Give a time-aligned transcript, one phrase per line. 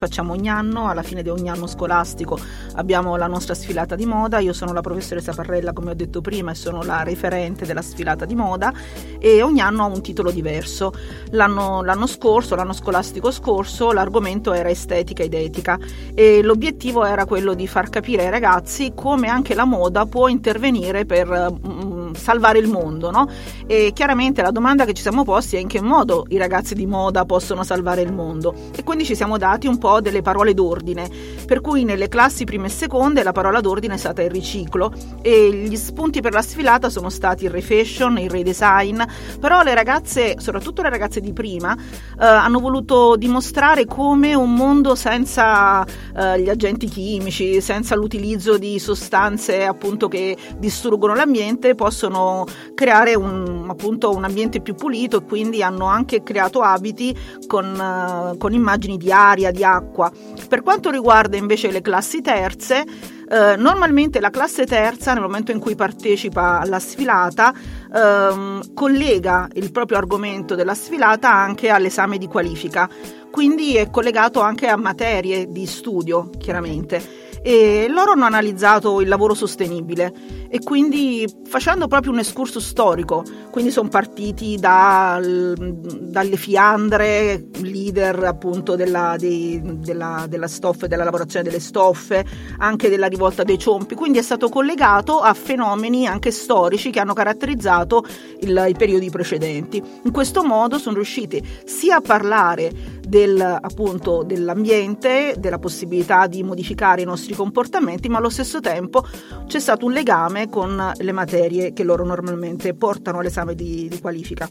[0.00, 2.38] Facciamo ogni anno, alla fine di ogni anno scolastico
[2.74, 6.52] abbiamo la nostra sfilata di moda, io sono la professoressa Parrella come ho detto prima
[6.52, 8.72] e sono la referente della sfilata di moda
[9.18, 10.92] e ogni anno ha un titolo diverso.
[11.30, 15.76] L'anno, l'anno scorso, l'anno scolastico scorso, l'argomento era estetica ed etica
[16.14, 21.06] e l'obiettivo era quello di far capire ai ragazzi come anche la moda può intervenire
[21.06, 23.10] per mm, salvare il mondo.
[23.10, 23.28] No?
[23.66, 26.86] E chiaramente la domanda che ci siamo posti è in che modo i ragazzi di
[26.86, 30.52] moda possono salvare il mondo e quindi ci siamo dati un po' po' delle parole
[30.52, 31.08] d'ordine,
[31.46, 34.92] per cui nelle classi prime e seconde la parola d'ordine è stata il riciclo
[35.22, 39.00] e gli spunti per la sfilata sono stati il refashion, il redesign,
[39.40, 44.94] però le ragazze, soprattutto le ragazze di prima, eh, hanno voluto dimostrare come un mondo
[44.94, 53.14] senza eh, gli agenti chimici, senza l'utilizzo di sostanze appunto che distruggono l'ambiente, possono creare
[53.14, 58.52] un, appunto, un ambiente più pulito e quindi hanno anche creato abiti con, uh, con
[58.52, 60.10] immagini di aria, di acqua acqua.
[60.48, 62.84] Per quanto riguarda invece le classi terze,
[63.30, 67.54] eh, normalmente la classe terza, nel momento in cui partecipa alla sfilata,
[67.94, 72.88] ehm, collega il proprio argomento della sfilata anche all'esame di qualifica,
[73.30, 79.34] quindi è collegato anche a materie di studio, chiaramente e loro hanno analizzato il lavoro
[79.34, 80.12] sostenibile
[80.50, 88.76] e quindi facendo proprio un escurso storico, quindi sono partiti da, dalle fiandre, leader appunto
[88.76, 92.24] della, di, della, della stoffa della lavorazione delle stoffe,
[92.58, 97.12] anche della rivolta dei ciompi, quindi è stato collegato a fenomeni anche storici che hanno
[97.12, 98.04] caratterizzato
[98.40, 99.82] il, i periodi precedenti.
[100.04, 107.02] In questo modo sono riusciti sia a parlare del, appunto, dell'ambiente, della possibilità di modificare
[107.02, 109.04] i nostri comportamenti, ma allo stesso tempo
[109.46, 114.48] c'è stato un legame con le materie che loro normalmente portano all'esame di, di qualifica.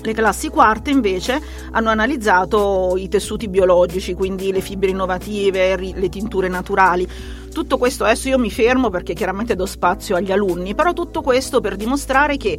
[0.00, 1.40] Le classi quarte invece
[1.72, 7.06] hanno analizzato i tessuti biologici, quindi le fibre innovative, le tinture naturali.
[7.52, 11.60] Tutto questo adesso io mi fermo perché chiaramente do spazio agli alunni, però tutto questo
[11.60, 12.58] per dimostrare che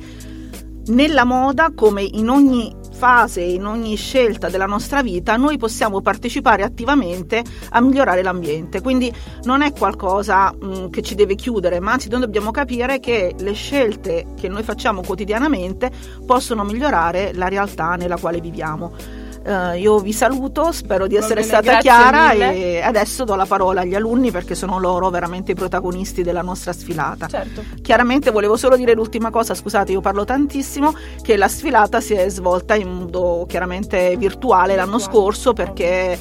[0.88, 6.64] nella moda, come in ogni fase, in ogni scelta della nostra vita, noi possiamo partecipare
[6.64, 8.82] attivamente a migliorare l'ambiente.
[8.82, 9.10] Quindi
[9.44, 13.34] non è qualcosa mh, mm, che ci deve chiudere, ma anzi noi dobbiamo capire che
[13.40, 15.90] le scelte che noi facciamo quotidianamente
[16.26, 19.19] possono migliorare la realtà nella quale viviamo.
[19.50, 22.54] Uh, io vi saluto, spero di essere bene, stata chiara mille.
[22.54, 26.72] e adesso do la parola agli alunni perché sono loro veramente i protagonisti della nostra
[26.72, 27.26] sfilata.
[27.26, 27.64] Certo.
[27.82, 30.94] Chiaramente volevo solo dire l'ultima cosa, scusate, io parlo tantissimo,
[31.24, 34.76] che la sfilata si è svolta in modo chiaramente virtuale, virtuale.
[34.76, 36.20] l'anno scorso perché eh,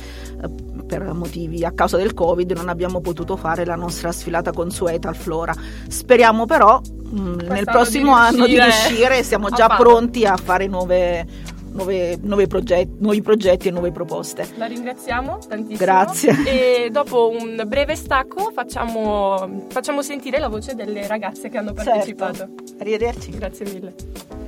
[0.86, 5.16] per motivi a causa del Covid non abbiamo potuto fare la nostra sfilata consueta al
[5.16, 5.54] Flora.
[5.88, 10.66] Speriamo però mh, mm, nel prossimo di anno di riuscire, siamo già pronti a fare
[10.66, 11.26] nuove
[11.72, 14.48] nuove, nuove progetti, nuovi progetti e nuove proposte.
[14.56, 15.78] La ringraziamo tantissimo.
[15.78, 16.34] Grazie.
[16.46, 21.90] E dopo un breve stacco facciamo, facciamo sentire la voce delle ragazze che hanno certo.
[21.90, 22.36] partecipato.
[22.36, 22.74] Certo.
[22.78, 23.30] Arrivederci.
[23.30, 24.47] Grazie mille.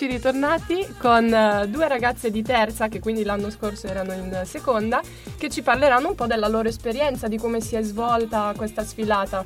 [0.00, 5.00] Eccoci ritornati con eh, due ragazze di terza, che quindi l'anno scorso erano in seconda,
[5.36, 9.44] che ci parleranno un po' della loro esperienza, di come si è svolta questa sfilata.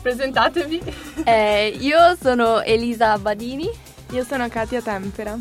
[0.00, 0.80] Presentatevi.
[1.26, 3.68] Eh, io sono Elisa Badini.
[4.12, 5.36] Io sono Katia Tempera.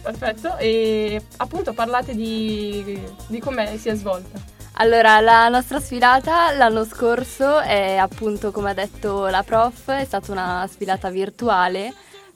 [0.00, 4.40] Perfetto, e appunto parlate di, di come si è svolta.
[4.76, 10.32] Allora, la nostra sfilata l'anno scorso è appunto, come ha detto la prof, è stata
[10.32, 11.92] una sfilata virtuale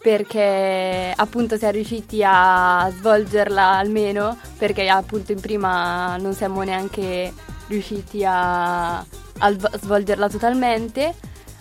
[0.06, 7.32] perché appunto si è riusciti a svolgerla almeno perché appunto in prima non siamo neanche
[7.66, 11.12] riusciti a, a svolgerla totalmente.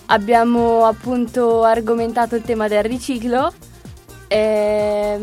[0.06, 3.51] Abbiamo appunto argomentato il tema del riciclo.
[4.27, 5.19] E...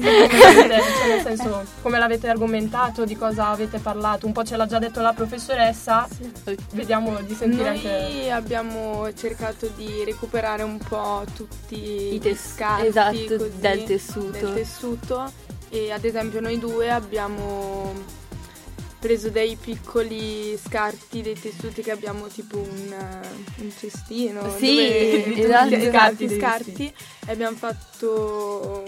[0.00, 4.26] cioè, nel senso, come l'avete argomentato, di cosa avete parlato?
[4.26, 6.56] Un po' ce l'ha già detto la professoressa, sì.
[6.72, 7.88] vediamo di sentire Noi anche...
[7.88, 14.30] Noi abbiamo cercato di recuperare un po' tutti i tes- scarti esatto, così, del, tessuto.
[14.30, 15.32] del tessuto
[15.70, 18.18] e ad esempio noi due abbiamo
[18.98, 22.94] preso dei piccoli scarti dei tessuti che abbiamo tipo un,
[23.56, 26.92] un cestino sì, esatto, scarti, scarti
[27.26, 28.84] e abbiamo fatto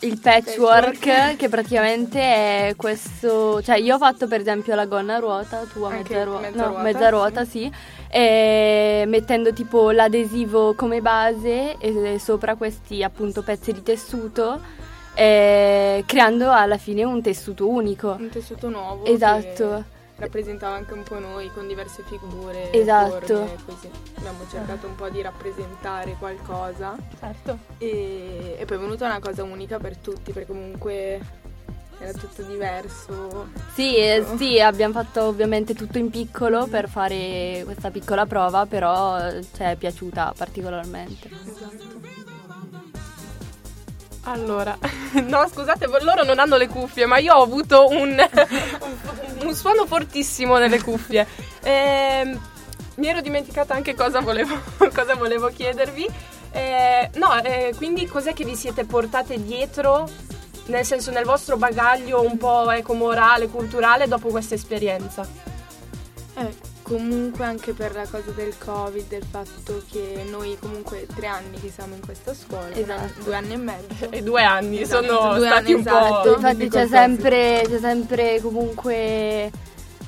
[0.00, 5.18] il patchwork, che praticamente è questo, cioè io ho fatto per esempio la gonna a
[5.18, 7.50] ruota, tu a mezza, ruota, mezza, no, ruota, mezza ruota, sì.
[7.50, 7.72] sì,
[8.08, 14.78] e mettendo tipo l'adesivo come base e sopra questi appunto pezzi di tessuto
[15.12, 18.16] creando alla fine un tessuto unico.
[18.18, 19.04] Un tessuto nuovo.
[19.04, 22.70] Esatto rappresentava anche un po' noi con diverse figure.
[22.72, 23.26] Esatto.
[23.26, 23.90] Forme, così.
[24.16, 26.96] Abbiamo cercato un po' di rappresentare qualcosa.
[27.18, 27.58] Certo.
[27.78, 31.20] E, e poi è venuta una cosa unica per tutti, perché comunque
[31.98, 33.48] era tutto diverso.
[33.74, 39.18] Sì, eh, sì, abbiamo fatto ovviamente tutto in piccolo per fare questa piccola prova, però
[39.40, 41.28] ci è piaciuta particolarmente.
[41.28, 42.19] Esatto.
[44.30, 44.78] Allora,
[45.26, 48.16] no scusate, loro non hanno le cuffie, ma io ho avuto un,
[49.42, 51.26] un suono fortissimo nelle cuffie.
[51.62, 52.40] E, ehm,
[52.96, 54.56] mi ero dimenticata anche cosa volevo,
[54.94, 56.06] cosa volevo chiedervi.
[56.52, 60.08] Eh, no, eh, quindi cos'è che vi siete portate dietro,
[60.66, 65.26] nel senso nel vostro bagaglio un po' ecco, morale, culturale, dopo questa esperienza?
[66.36, 71.60] Eh, comunque anche per la cosa del covid, del fatto che noi comunque tre anni
[71.60, 73.22] che siamo in questa scuola, esatto.
[73.22, 74.10] due anni e mezzo.
[74.10, 75.06] E due anni esatto.
[75.06, 76.30] sono due stati anni un esatto.
[76.30, 76.34] po'...
[76.34, 79.50] Infatti c'è sempre, c'è sempre comunque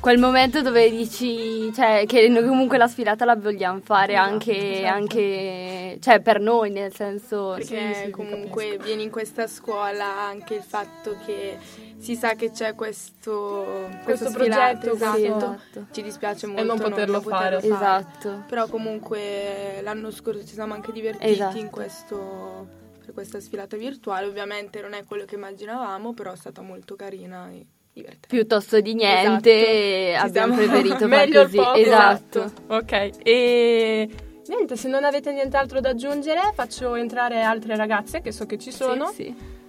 [0.00, 4.78] quel momento dove dici cioè, che noi comunque la sfilata la vogliamo fare esatto, anche,
[4.80, 4.94] esatto.
[4.96, 7.52] anche cioè, per noi, nel senso...
[7.56, 11.56] Perché sì, sì, comunque vieni in questa scuola anche il fatto che
[12.02, 15.16] si sa che c'è questo, questo progetto, esatto.
[15.18, 15.86] esatto.
[15.92, 17.56] Ci dispiace molto e non poterlo, non fare.
[17.56, 18.00] poterlo fare.
[18.00, 18.42] Esatto.
[18.48, 21.58] Però comunque l'anno scorso ci siamo anche divertiti esatto.
[21.58, 24.26] in questo per questa sfilata virtuale.
[24.26, 28.26] Ovviamente non è quello che immaginavamo, però è stata molto carina e divertente.
[28.26, 30.26] Piuttosto di niente, esatto.
[30.26, 31.56] abbiamo preferito Meglio così.
[31.56, 32.44] Poco, esatto.
[32.44, 32.74] esatto.
[32.74, 33.10] Ok.
[33.22, 34.08] E
[34.48, 38.72] niente, se non avete nient'altro da aggiungere, faccio entrare altre ragazze che so che ci
[38.72, 39.06] sono.
[39.06, 39.60] Sì, sì.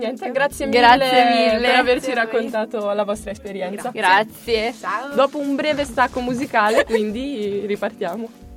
[0.00, 3.90] Niente, grazie mille, grazie mille per averci raccontato la vostra esperienza.
[3.90, 4.72] Grazie.
[4.72, 5.14] Ciao.
[5.14, 8.49] Dopo un breve stacco musicale, quindi ripartiamo.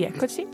[0.00, 0.46] Rieccoci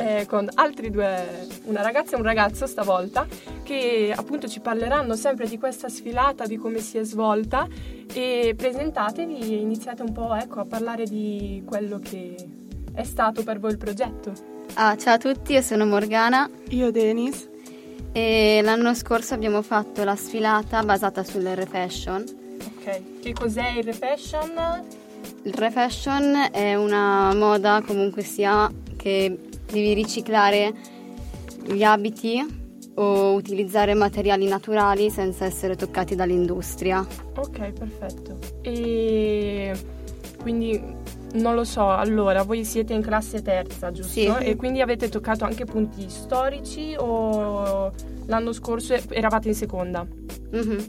[0.00, 3.26] eh, con altri due, una ragazza e un ragazzo stavolta,
[3.62, 7.66] che appunto ci parleranno sempre di questa sfilata, di come si è svolta
[8.12, 12.34] e presentatevi e iniziate un po' ecco, a parlare di quello che
[12.92, 14.32] è stato per voi il progetto.
[14.74, 17.48] Ah, ciao a tutti, io sono Morgana Io Denis,
[18.12, 22.24] e l'anno scorso abbiamo fatto la sfilata basata sull'R Fashion.
[22.76, 24.98] Ok, che cos'è il refashion?
[25.42, 30.74] Il refashion è una moda comunque sia che devi riciclare
[31.64, 32.58] gli abiti
[32.96, 37.06] o utilizzare materiali naturali senza essere toccati dall'industria.
[37.36, 38.36] Ok, perfetto.
[38.60, 39.72] E
[40.42, 40.78] quindi
[41.32, 44.10] non lo so, allora voi siete in classe terza, giusto?
[44.12, 44.26] Sì.
[44.26, 47.90] E quindi avete toccato anche punti storici o
[48.26, 50.06] l'anno scorso eravate in seconda?
[50.50, 50.86] Mhm.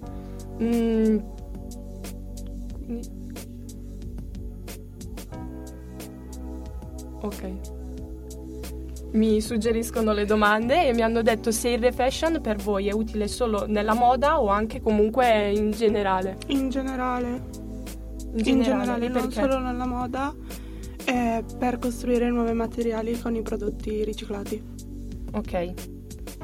[0.61, 1.17] Mm.
[2.85, 3.19] Quindi-
[7.23, 7.51] Ok.
[9.13, 13.27] Mi suggeriscono le domande e mi hanno detto se il refashion per voi è utile
[13.27, 16.37] solo nella moda o anche comunque in generale.
[16.47, 17.41] in generale,
[18.35, 20.33] In in generale, non solo nella moda,
[21.03, 24.63] è per costruire nuovi materiali con i prodotti riciclati.
[25.33, 25.73] Ok.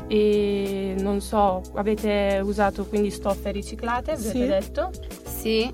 [0.08, 4.46] E non so, avete usato quindi stoffe riciclate, avete Sì.
[4.46, 4.92] detto?
[5.24, 5.72] Sì,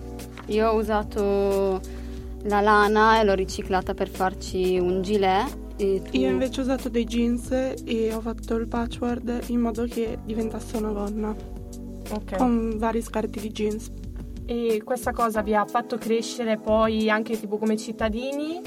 [0.47, 1.81] io ho usato
[2.43, 5.61] la lana e l'ho riciclata per farci un gilet.
[5.83, 6.17] E tu...
[6.17, 7.51] Io invece ho usato dei jeans
[7.83, 11.35] e ho fatto il patchwork in modo che diventasse una gonna
[12.09, 12.37] Ok.
[12.37, 13.91] con vari scarti di jeans.
[14.45, 18.61] E questa cosa vi ha fatto crescere poi anche tipo come cittadini?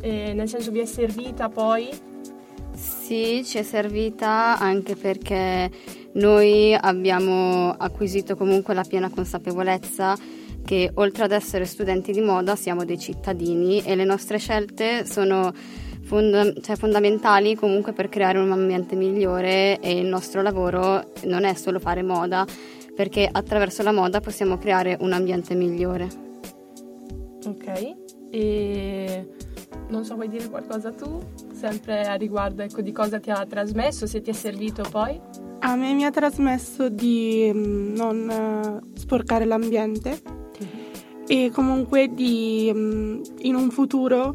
[0.00, 1.88] Eh, nel senso vi è servita poi?
[2.74, 5.70] Sì, ci è servita anche perché
[6.12, 10.16] noi abbiamo acquisito comunque la piena consapevolezza
[10.64, 15.52] che oltre ad essere studenti di moda siamo dei cittadini e le nostre scelte sono
[16.06, 21.54] fonda- cioè, fondamentali comunque per creare un ambiente migliore e il nostro lavoro non è
[21.54, 22.46] solo fare moda
[22.94, 26.08] perché attraverso la moda possiamo creare un ambiente migliore.
[27.44, 27.94] Ok.
[28.30, 29.28] E
[29.88, 31.20] non so, vuoi dire qualcosa tu?
[31.52, 35.20] Sempre a riguardo ecco, di cosa ti ha trasmesso, se ti è servito poi?
[35.60, 40.20] A me mi ha trasmesso di mm, non eh, sporcare l'ambiente
[41.26, 44.34] e comunque di mm, in un futuro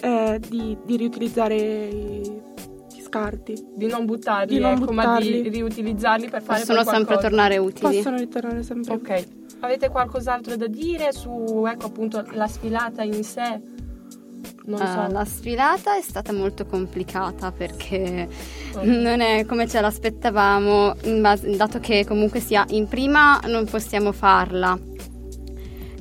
[0.00, 2.20] eh, di, di riutilizzare i,
[2.92, 3.54] gli scarti.
[3.74, 5.48] Di non buttarli, Di non ecco, ma di buttarli.
[5.50, 7.96] riutilizzarli per fare Possono sempre tornare utili.
[7.96, 8.94] Possono ritornare sempre.
[8.94, 9.24] Ok.
[9.60, 13.60] Avete qualcos'altro da dire su, ecco, appunto, la sfilata in sé?
[14.64, 15.12] Non Ah, so.
[15.12, 18.28] la sfilata è stata molto complicata perché
[18.76, 18.84] Oh.
[18.84, 24.78] non è come ce l'aspettavamo, base- dato che comunque sia in prima non possiamo farla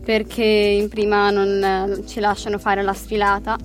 [0.03, 3.57] perché in prima non eh, ci lasciano fare la sfilata.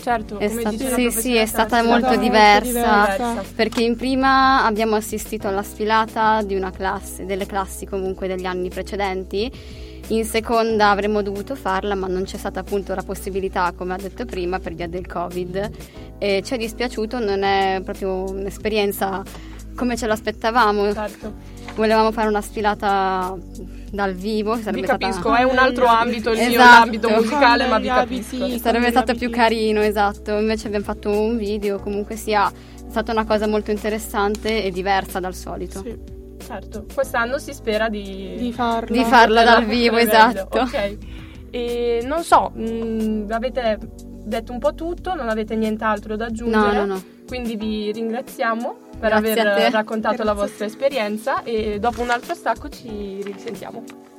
[0.00, 2.62] Certo, È sta- sì, sì, è stata è molto molto diversa.
[2.62, 3.44] diversa.
[3.54, 8.68] Perché in prima abbiamo assistito alla sfilata di una classe, delle classi comunque degli anni
[8.68, 9.50] precedenti,
[10.08, 14.24] in seconda avremmo dovuto farla ma non c'è stata appunto la possibilità, come ha detto
[14.24, 15.70] prima, per via del Covid
[16.18, 19.22] e ci è dispiaciuto, non è proprio un'esperienza
[19.76, 21.32] come ce l'aspettavamo, Certo.
[21.76, 23.34] volevamo fare una sfilata
[23.90, 25.38] dal vivo, Vi sarebbe capisco, stata...
[25.38, 26.78] è un altro ambito il mio, Esatto.
[26.78, 28.36] l'ambito musicale, ma vi abiti.
[28.38, 28.58] capisco.
[28.58, 29.40] Sarebbe con stato più abiti.
[29.40, 30.36] carino, esatto.
[30.38, 35.20] Invece abbiamo fatto un video, comunque sia è stata una cosa molto interessante e diversa
[35.20, 35.82] dal solito.
[35.82, 38.96] Sì, Certo, quest'anno si spera di, di farlo.
[38.96, 40.58] Di farlo dal vivo, esatto.
[40.60, 40.96] Ok.
[41.50, 43.78] E non so, mh, avete
[44.24, 46.72] detto un po' tutto, non avete nient'altro da No, aggiungere.
[46.78, 47.02] no, no.
[47.26, 52.68] Quindi vi ringraziamo per Grazie aver raccontato la vostra esperienza e dopo un altro stacco
[52.68, 54.09] ci risentiamo.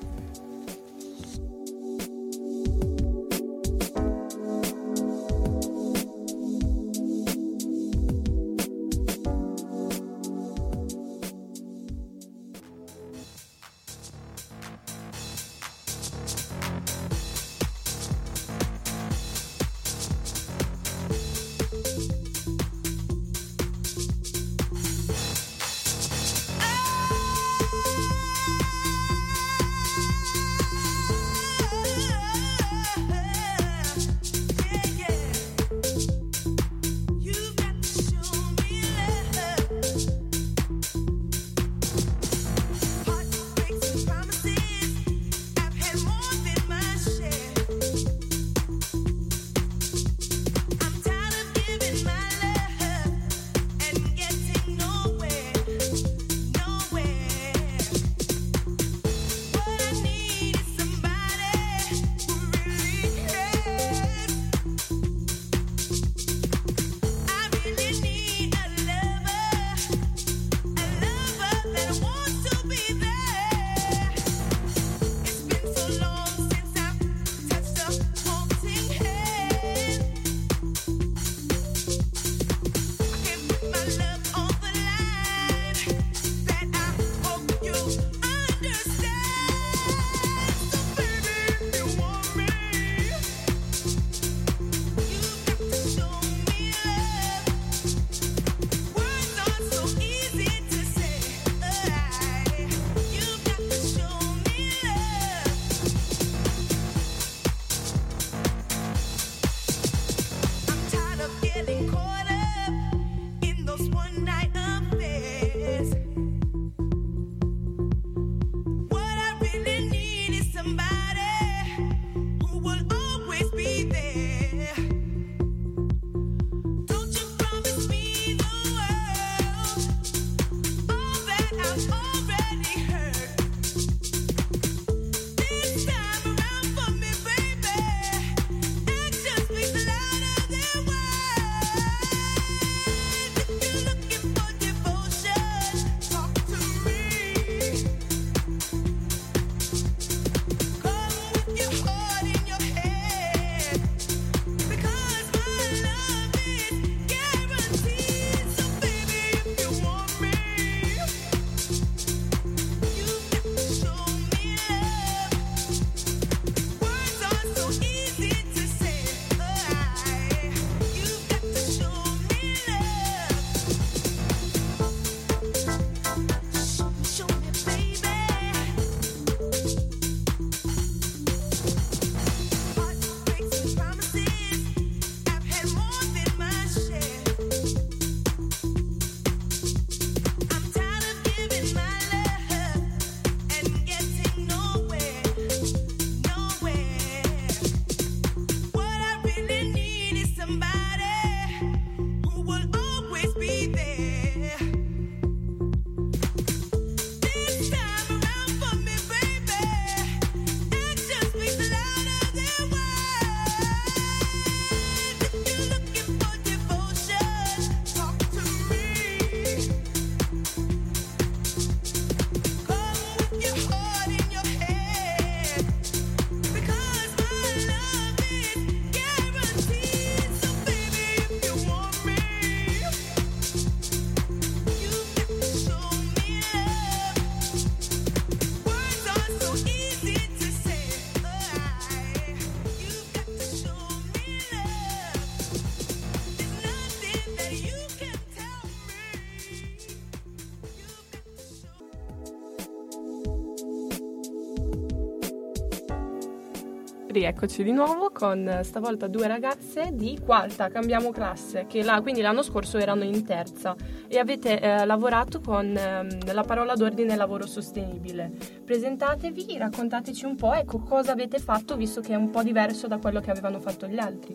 [257.12, 262.22] Rieccoci di nuovo con eh, stavolta due ragazze di quarta, cambiamo classe, che la- quindi
[262.22, 263.76] l'anno scorso erano in terza
[264.08, 268.32] e avete eh, lavorato con ehm, la parola d'ordine lavoro sostenibile.
[268.64, 272.98] Presentatevi, raccontateci un po', ecco, cosa avete fatto visto che è un po' diverso da
[272.98, 274.34] quello che avevano fatto gli altri.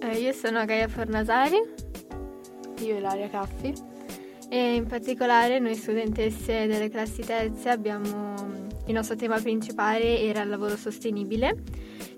[0.00, 1.60] Eh, io sono Gaia Fornasari
[2.80, 3.74] Io Ilaria Caffi.
[4.48, 10.48] e in particolare noi studentesse delle classi terze abbiamo il nostro tema principale era il
[10.48, 11.73] lavoro sostenibile.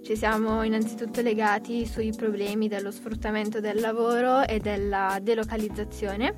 [0.06, 6.36] Ci siamo innanzitutto legati sui problemi dello sfruttamento del lavoro e della delocalizzazione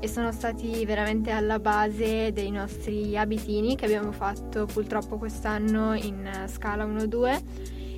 [0.00, 6.26] e sono stati veramente alla base dei nostri abitini che abbiamo fatto purtroppo quest'anno in
[6.26, 7.42] eh, scala 1-2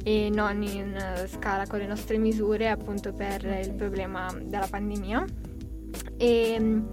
[0.05, 5.25] e non in eh, scala con le nostre misure appunto per il problema della pandemia.
[6.19, 6.87] E mm,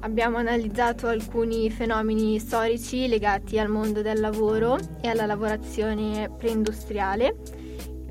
[0.00, 7.58] abbiamo analizzato alcuni fenomeni storici legati al mondo del lavoro e alla lavorazione preindustriale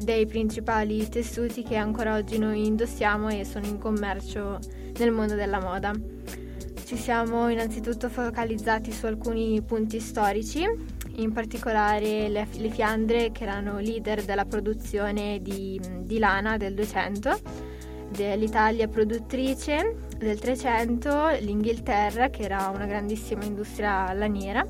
[0.02, 4.60] dei principali tessuti che ancora oggi noi indossiamo e sono in commercio
[4.98, 5.94] nel mondo della moda.
[6.86, 10.66] Ci siamo innanzitutto focalizzati su alcuni punti storici,
[11.16, 17.40] in particolare le, le Fiandre che erano leader della produzione di, di lana del 200,
[18.10, 24.68] dell'Italia produttrice del 300, l'Inghilterra che era una grandissima industria laniera,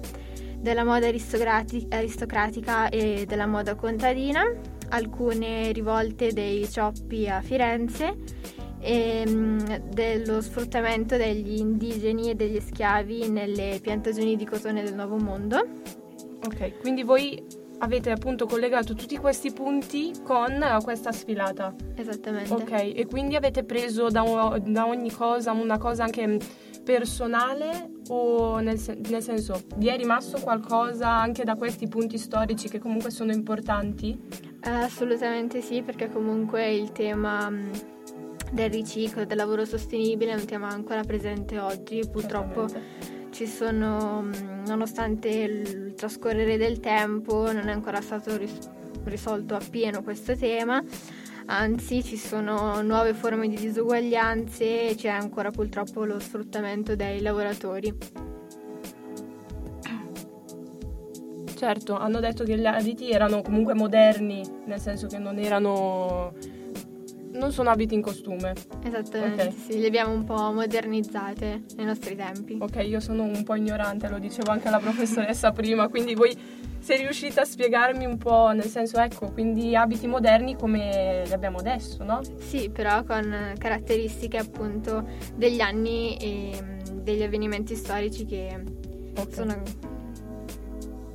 [0.58, 4.44] della moda aristocrati- aristocratica e della moda contadina,
[4.89, 8.15] alcune rivolte dei cioppi a Firenze
[8.80, 9.60] e mm,
[9.91, 15.58] dello sfruttamento degli indigeni e degli schiavi nelle piantagioni di cotone del Nuovo Mondo.
[16.45, 17.41] Ok, quindi voi
[17.80, 21.73] avete appunto collegato tutti questi punti con eh, questa sfilata.
[21.95, 22.54] Esattamente.
[22.54, 26.38] Ok, e quindi avete preso da, o- da ogni cosa una cosa anche mm,
[26.84, 32.67] personale o nel, sen- nel senso vi è rimasto qualcosa anche da questi punti storici
[32.69, 34.17] che comunque sono importanti?
[34.62, 37.72] Assolutamente sì, perché comunque il tema mh,
[38.52, 42.02] del riciclo, del lavoro sostenibile è un tema ancora presente oggi.
[42.12, 42.67] Purtroppo
[43.32, 48.69] ci sono, mh, nonostante il trascorrere del tempo, non è ancora stato ris-
[49.06, 50.84] risolto appieno questo tema.
[51.45, 57.95] Anzi, ci sono nuove forme di disuguaglianze e c'è ancora purtroppo lo sfruttamento dei lavoratori.
[61.60, 66.32] Certo, hanno detto che gli abiti erano comunque moderni, nel senso che non erano...
[67.34, 68.54] non sono abiti in costume.
[68.82, 69.54] Esattamente, Ok.
[69.67, 72.58] sì, le abbiamo un po' modernizzate nei nostri tempi.
[72.62, 76.34] Ok, io sono un po' ignorante, lo dicevo anche alla professoressa prima, quindi voi
[76.80, 81.58] se riuscite a spiegarmi un po', nel senso, ecco, quindi abiti moderni come li abbiamo
[81.58, 82.22] adesso, no?
[82.38, 88.63] Sì, però con caratteristiche appunto degli anni e mm, degli avvenimenti storici che
[89.17, 89.34] Ok.
[89.34, 89.62] sono...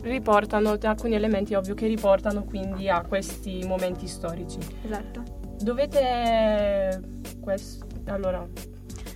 [0.05, 4.59] Riportano alcuni elementi, ovvio, che riportano quindi a questi momenti storici.
[4.85, 5.23] Esatto.
[5.63, 7.01] Dovete...
[7.41, 8.47] quest- Allora,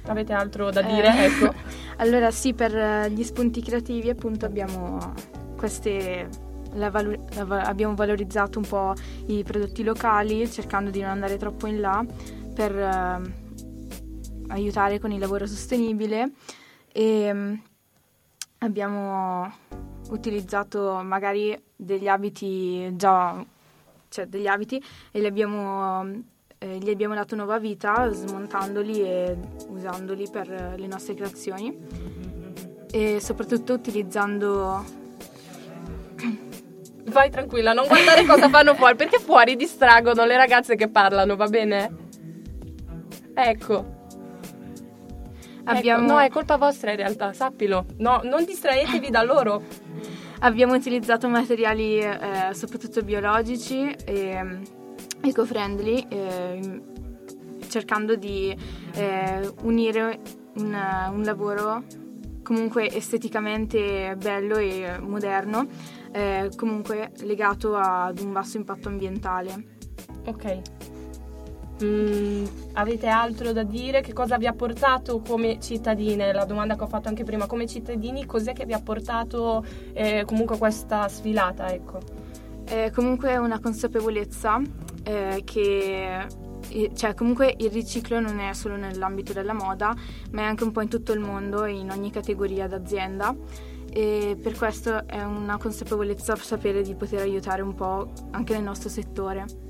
[0.06, 1.08] avete altro da Eh, dire?
[1.26, 1.52] Ecco.
[1.98, 5.12] Allora sì, per eh, gli spunti creativi appunto abbiamo
[5.58, 6.26] queste...
[6.72, 8.94] valu- va- abbiamo valorizzato un po'
[9.26, 12.02] i prodotti locali cercando di non andare troppo in là
[12.54, 13.20] per eh,
[14.48, 16.30] aiutare con il lavoro sostenibile
[16.90, 17.54] e mm,
[18.58, 19.52] abbiamo
[20.10, 23.44] utilizzato magari degli abiti già
[24.08, 26.04] cioè degli abiti e li abbiamo
[26.58, 29.36] eh, gli abbiamo dato nuova vita smontandoli e
[29.68, 31.76] usandoli per le nostre creazioni
[32.90, 34.84] e soprattutto utilizzando
[37.08, 41.46] Vai tranquilla, non guardare cosa fanno fuori, perché fuori distraggono le ragazze che parlano, va
[41.46, 41.96] bene?
[43.32, 43.97] Ecco.
[45.76, 47.86] Abbiamo- Ecco, No, è colpa vostra in realtà, sappilo.
[47.98, 49.62] No, non distraetevi da loro.
[50.40, 54.62] abbiamo utilizzato materiali eh, soprattutto biologici e mm,
[55.22, 56.80] eco-friendly eh,
[57.68, 58.56] cercando di
[58.94, 60.20] eh, unire
[60.58, 60.78] un,
[61.12, 61.82] un lavoro
[62.44, 65.66] comunque esteticamente bello e moderno
[66.12, 69.76] eh, comunque legato ad un basso impatto ambientale
[70.26, 70.60] Ok.
[71.82, 74.00] Mm, avete altro da dire?
[74.00, 76.32] Che cosa vi ha portato come cittadine?
[76.32, 80.24] La domanda che ho fatto anche prima, come cittadini, cos'è che vi ha portato eh,
[80.26, 81.72] comunque questa sfilata?
[81.72, 82.00] Ecco.
[82.64, 84.60] È comunque una consapevolezza
[85.04, 86.26] eh, che
[86.68, 89.94] eh, cioè comunque il riciclo non è solo nell'ambito della moda,
[90.32, 93.34] ma è anche un po' in tutto il mondo in ogni categoria d'azienda
[93.90, 98.88] e per questo è una consapevolezza sapere di poter aiutare un po' anche nel nostro
[98.88, 99.67] settore.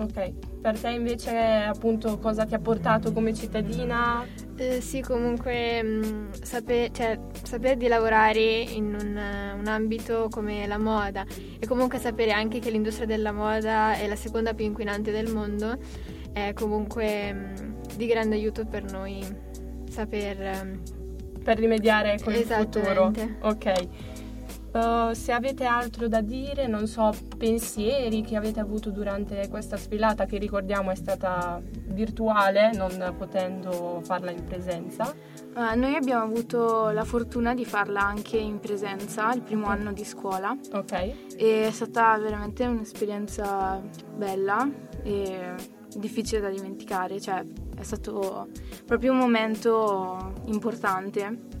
[0.00, 0.32] Ok,
[0.62, 4.24] per te invece appunto cosa ti ha portato come cittadina?
[4.56, 9.20] Eh, sì, comunque mh, sape- cioè, sapere di lavorare in un,
[9.58, 11.24] un ambito come la moda
[11.58, 15.76] e comunque sapere anche che l'industria della moda è la seconda più inquinante del mondo
[16.32, 19.22] è comunque mh, di grande aiuto per noi
[19.90, 20.40] saper...
[20.42, 20.80] ehm,
[21.44, 23.12] Per rimediare con il futuro.
[23.40, 23.88] Ok.
[24.72, 30.26] Uh, se avete altro da dire, non so, pensieri che avete avuto durante questa sfilata,
[30.26, 35.12] che ricordiamo è stata virtuale, non potendo farla in presenza.
[35.12, 40.04] Eh, noi abbiamo avuto la fortuna di farla anche in presenza il primo anno di
[40.04, 40.92] scuola Ok.
[41.36, 43.82] e è stata veramente un'esperienza
[44.14, 44.70] bella
[45.02, 45.54] e
[45.96, 47.44] difficile da dimenticare, cioè
[47.76, 48.46] è stato
[48.86, 51.58] proprio un momento importante.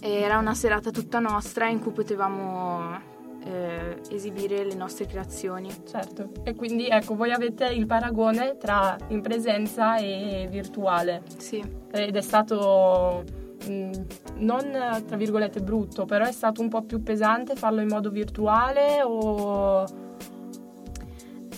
[0.00, 5.70] Era una serata tutta nostra in cui potevamo eh, esibire le nostre creazioni.
[5.88, 11.62] Certo, e quindi ecco, voi avete il paragone tra in presenza e virtuale Sì.
[11.92, 13.24] ed è stato
[13.68, 13.90] mh,
[14.38, 19.02] non tra virgolette brutto, però è stato un po' più pesante farlo in modo virtuale
[19.02, 19.84] o...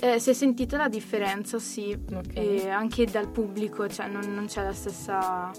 [0.01, 2.37] Eh, si è sentita la differenza, sì, Ok.
[2.37, 5.51] e anche dal pubblico, cioè non, non c'è la stessa,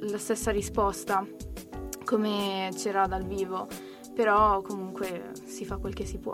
[0.00, 1.26] la stessa risposta
[2.10, 3.68] come c'era dal vivo,
[4.12, 6.32] però comunque si fa quel che si può.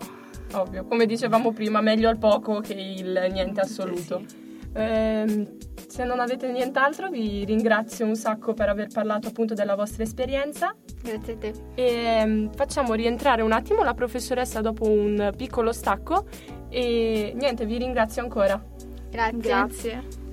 [0.55, 4.21] Ovvio, come dicevamo prima, meglio il poco che il niente assoluto.
[4.21, 4.71] Sì, sì.
[4.73, 10.03] Ehm, se non avete nient'altro vi ringrazio un sacco per aver parlato appunto della vostra
[10.03, 11.53] esperienza Grazie a te.
[11.75, 16.27] e ehm, facciamo rientrare un attimo la professoressa dopo un piccolo stacco
[16.69, 18.63] e niente, vi ringrazio ancora.
[19.11, 19.39] Grazie.
[19.39, 20.25] Grazie.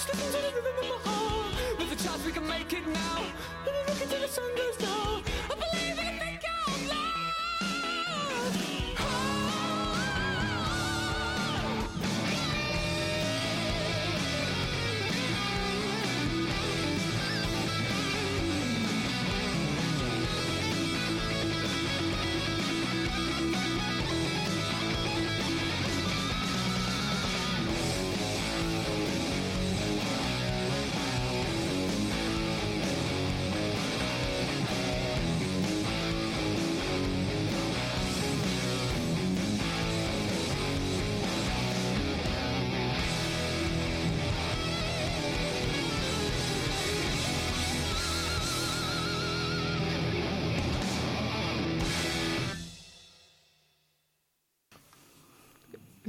[0.00, 1.78] Just listen to the rhythm of my heart.
[1.78, 3.22] With a chance we can make it now.
[3.64, 4.99] When we look until the sun goes down.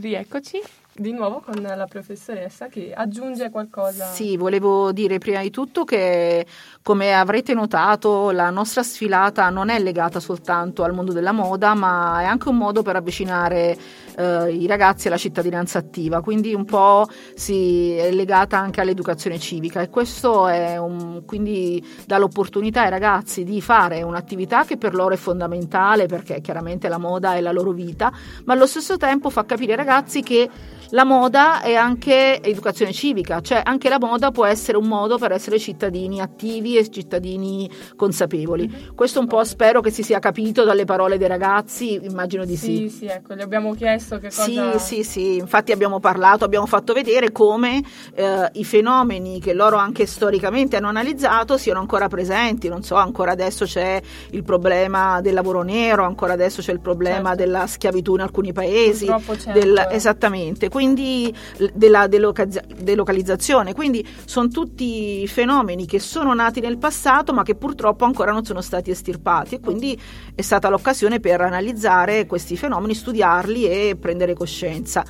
[0.02, 0.60] Rieccoci
[0.94, 4.08] di nuovo con la professoressa che aggiunge qualcosa.
[4.08, 6.44] Sì, volevo dire prima di tutto che
[6.84, 12.22] come avrete notato la nostra sfilata non è legata soltanto al mondo della moda, ma
[12.22, 13.78] è anche un modo per avvicinare
[14.18, 19.82] eh, i ragazzi alla cittadinanza attiva, quindi un po' si è legata anche all'educazione civica
[19.82, 25.18] e questo un, quindi dà l'opportunità ai ragazzi di fare un'attività che per loro è
[25.18, 28.12] fondamentale perché chiaramente la moda è la loro vita,
[28.46, 30.50] ma allo stesso tempo fa capire ai ragazzi che
[30.94, 35.32] la moda è anche educazione civica, cioè anche la moda può essere un modo per
[35.32, 38.92] essere cittadini attivi e cittadini consapevoli.
[38.96, 42.76] Questo un po' spero che si sia capito dalle parole dei ragazzi, immagino di sì.
[42.76, 44.44] Sì, sì, ecco, gli abbiamo chiesto che cosa...
[44.44, 47.84] Sì, sì, sì, infatti abbiamo parlato, abbiamo fatto vedere come
[48.16, 53.32] eh, i fenomeni che loro anche storicamente hanno analizzato siano ancora presenti, non so, ancora
[53.32, 57.44] adesso c'è il problema del lavoro nero, ancora adesso c'è il problema certo.
[57.44, 59.08] della schiavitù in alcuni paesi,
[59.54, 61.34] del, esattamente quindi
[61.74, 63.74] della delocalizzazione.
[63.74, 68.62] Quindi sono tutti fenomeni che sono nati nel passato ma che purtroppo ancora non sono
[68.62, 70.00] stati estirpati e quindi
[70.34, 75.04] è stata l'occasione per analizzare questi fenomeni, studiarli e prendere coscienza.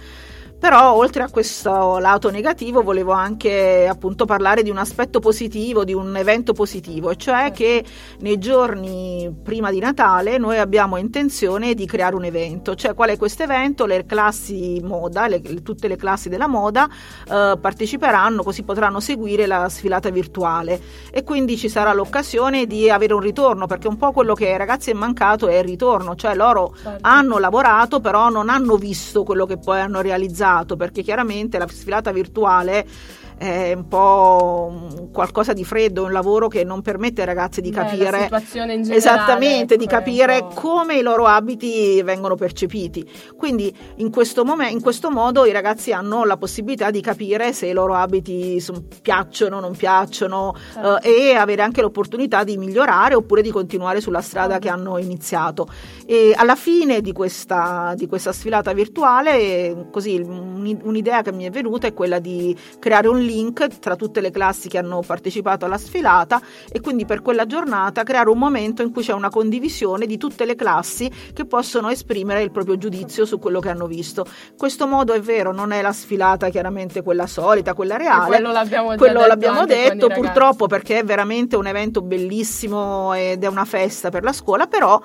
[0.61, 5.95] Però oltre a questo lato negativo volevo anche appunto parlare di un aspetto positivo, di
[5.95, 7.55] un evento positivo, e cioè certo.
[7.55, 7.83] che
[8.19, 13.17] nei giorni prima di Natale noi abbiamo intenzione di creare un evento, cioè qual è
[13.17, 13.87] questo evento?
[13.87, 19.67] Le classi moda, le, tutte le classi della moda eh, parteciperanno, così potranno seguire la
[19.67, 24.35] sfilata virtuale e quindi ci sarà l'occasione di avere un ritorno, perché un po' quello
[24.35, 26.99] che ai ragazzi è mancato è il ritorno, cioè loro certo.
[27.01, 31.67] hanno lavorato però non hanno visto quello che poi hanno realizzato complicato perché chiaramente la
[31.67, 32.85] sfilata virtuale
[33.41, 38.29] è un po' qualcosa di freddo, un lavoro che non permette ai ragazzi di capire
[38.29, 43.09] generale, esattamente ecco, di capire come i loro abiti vengono percepiti.
[43.35, 47.65] Quindi in questo, mom- in questo modo i ragazzi hanno la possibilità di capire se
[47.65, 51.01] i loro abiti son, piacciono o non piacciono certo.
[51.01, 55.67] eh, e avere anche l'opportunità di migliorare oppure di continuare sulla strada che hanno iniziato.
[56.05, 61.87] E alla fine di questa, di questa sfilata virtuale, così un'idea che mi è venuta
[61.87, 66.41] è quella di creare un link tra tutte le classi che hanno partecipato alla sfilata
[66.69, 70.45] e quindi per quella giornata creare un momento in cui c'è una condivisione di tutte
[70.45, 74.25] le classi che possono esprimere il proprio giudizio su quello che hanno visto.
[74.57, 78.23] Questo modo è vero, non è la sfilata chiaramente quella solita, quella reale.
[78.23, 83.43] E quello l'abbiamo, quello detto, l'abbiamo detto purtroppo perché è veramente un evento bellissimo ed
[83.43, 85.01] è una festa per la scuola, però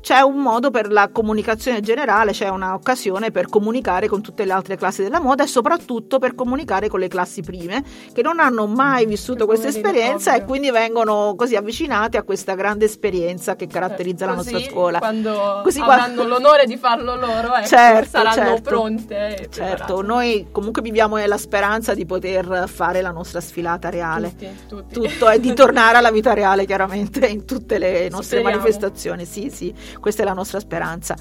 [0.00, 4.76] c'è un modo per la comunicazione generale, c'è un'occasione per comunicare con tutte le altre
[4.76, 9.04] classi della moda e soprattutto per comunicare con le classi prime che non hanno mai
[9.06, 14.36] vissuto questa esperienza e quindi vengono così avvicinate a questa grande esperienza che caratterizza così,
[14.36, 14.98] la nostra scuola.
[14.98, 16.26] Quando così avranno quando...
[16.26, 18.70] l'onore di farlo loro, ecco, certo, saranno certo.
[18.70, 19.48] pronte.
[19.50, 24.30] certo, noi comunque viviamo nella speranza di poter fare la nostra sfilata reale.
[24.30, 24.94] Tutti, tutti.
[24.94, 28.50] Tutto è di tornare alla vita reale chiaramente in tutte le nostre Speriamo.
[28.50, 29.24] manifestazioni.
[29.26, 31.16] Sì, sì questa è la nostra speranza.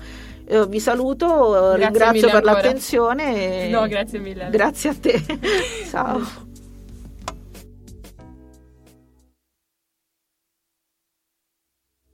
[0.46, 2.54] Eh, vi saluto, grazie ringrazio per ancora.
[2.54, 3.70] l'attenzione.
[3.70, 4.50] No, grazie mille.
[4.50, 5.24] Grazie a te.
[5.90, 6.48] Ciao.